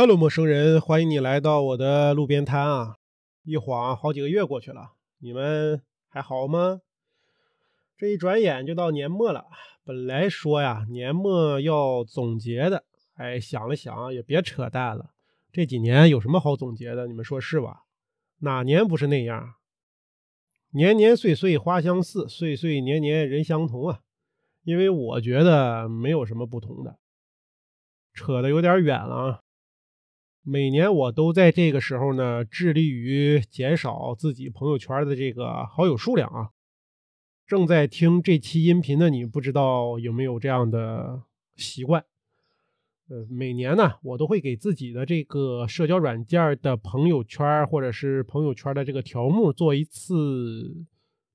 [0.00, 2.98] Hello，陌生人，欢迎你来到我的路边摊啊！
[3.42, 6.82] 一晃好几个月过去了，你们还好吗？
[7.96, 9.46] 这一转眼就到年末了。
[9.82, 12.84] 本来说呀，年末要总结的，
[13.16, 15.10] 哎，想了想也别扯淡了。
[15.50, 17.08] 这几年有什么好总结的？
[17.08, 17.82] 你们说是吧？
[18.42, 19.54] 哪年不是那样？
[20.70, 23.98] 年年岁岁花相似，岁岁年年人相同啊！
[24.62, 27.00] 因为我觉得没有什么不同的。
[28.14, 29.40] 扯得有点远了啊！
[30.50, 36.48] 每年我都在这个时候呢，致力于减少自己朋友圈的这个好友数量啊。
[37.46, 41.24] 正在听这期音频的你，不知道有没有这样的
[41.54, 42.02] 习惯？
[43.10, 50.86] 呃，每年呢，我都会给自己的这个社交软件的朋友圈或者是朋友圈的这个条目做一次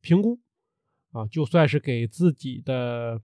[0.01, 0.39] 评估
[1.11, 3.21] 啊，就算是给自己的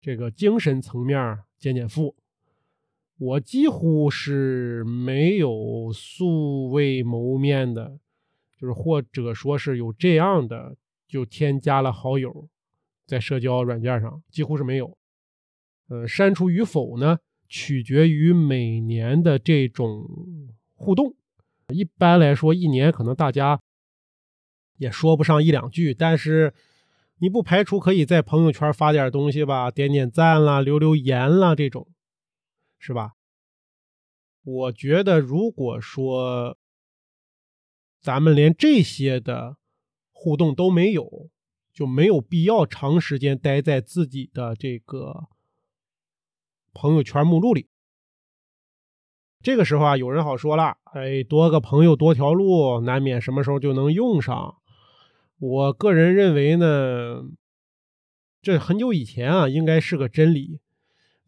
[0.00, 2.16] 这个精神层面减减负。
[3.20, 7.98] 我几乎是没有素未谋面的，
[8.58, 10.74] 就是或者说是有这样的
[11.06, 12.48] 就添加了好友，
[13.06, 14.96] 在社交软件上几乎是没有。
[15.88, 20.08] 呃，删除与否呢，取决于每年的这种
[20.74, 21.14] 互动。
[21.68, 23.60] 一般来说，一年可能大家
[24.78, 26.54] 也说不上一两句，但是
[27.18, 31.86] 你不排除可以在朋友圈发点东西吧，点点赞啦，留留言啦，这种。
[32.82, 33.12] 是吧？
[34.42, 36.56] 我觉得，如果说
[38.00, 39.58] 咱们连这些的
[40.12, 41.30] 互动都没有，
[41.72, 45.28] 就没有必要长时间待在自己的这个
[46.72, 47.68] 朋友圈目录里。
[49.42, 54.56] 这个时候啊，有人好说了，哎，多个朋友多条路，难免什么时候就能用上。
[55.38, 57.22] 我个人认为呢，
[58.42, 60.60] 这很久以前啊，应该是个真理。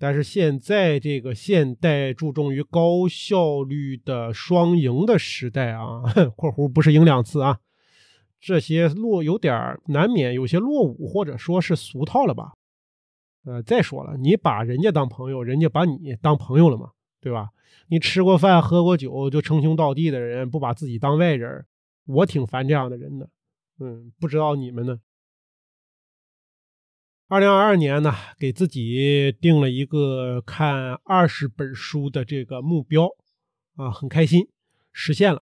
[0.03, 6.03] 但是现在这个现代注重于高效率的双赢的时代啊
[6.35, 7.61] （括弧不是赢两次啊），
[8.43, 12.55] 这些落有点难免有些落伍或者说是俗套了吧？
[13.45, 16.91] 呃，再说了，你把人家当朋友，人家把你当朋友了嘛，
[17.21, 17.51] 对吧？
[17.87, 21.65] 你吃过饭喝过酒就称兄道弟的人，不把自己当外人，
[22.07, 23.29] 我挺烦这样的人的。
[23.79, 24.99] 嗯，不知道你们呢？
[27.33, 33.09] 二零二二年呢，给自己定了一个看二十本书的这个目标，
[33.75, 34.49] 啊，很开心，
[34.93, 35.43] 实现了。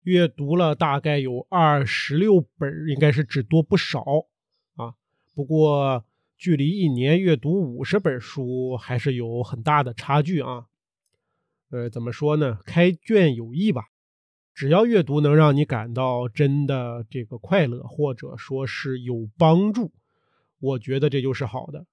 [0.00, 4.02] 阅读了大概有二十六本，应该是只多不少
[4.76, 4.94] 啊。
[5.34, 6.06] 不过
[6.38, 10.64] 距离一年阅读五十本书还是有很大的差距啊。
[11.70, 12.60] 呃，怎么说呢？
[12.64, 13.82] 开卷有益吧。
[14.54, 19.92] 只要阅读能让你感到真的这个快乐，或者说是有帮助。
[20.60, 21.86] 我觉得这就是好的，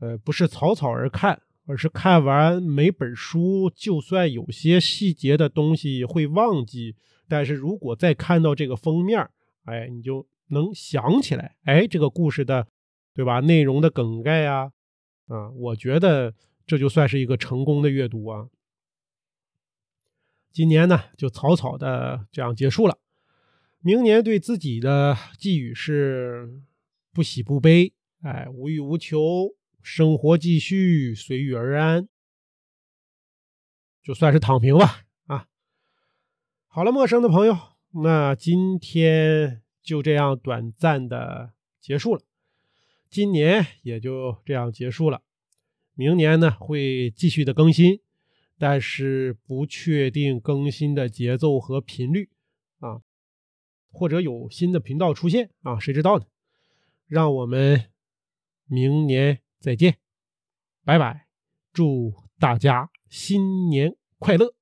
[0.00, 6.94] 呃，不是草草而看，而是看完每本书，就算有些细节的东西会忘记，
[7.26, 9.26] 但是如果再看到这个封面，
[9.64, 12.68] 哎，你就能想起来，哎，这个故事的，
[13.14, 13.40] 对吧？
[13.40, 14.72] 内容的梗概呀，
[15.28, 16.34] 啊，我觉得
[16.66, 18.48] 这就算是一个成功的阅读啊。
[20.52, 22.98] 今年呢，就草草的这样结束了，
[23.80, 26.60] 明年对自己的寄语是。
[27.16, 32.10] 不喜不悲，哎，无欲无求，生活继续，随遇而安，
[34.02, 35.06] 就算是躺平吧。
[35.24, 35.48] 啊，
[36.66, 37.56] 好了，陌生的朋友，
[38.04, 42.20] 那今天就这样短暂的结束了，
[43.08, 45.22] 今年也就这样结束了。
[45.94, 48.02] 明年呢会继续的更新，
[48.58, 52.28] 但是不确定更新的节奏和频率
[52.80, 53.00] 啊，
[53.90, 56.26] 或者有新的频道出现啊，谁知道呢？
[57.06, 57.92] 让我们
[58.66, 59.98] 明年再见，
[60.84, 61.28] 拜拜！
[61.72, 64.55] 祝大家新年快乐！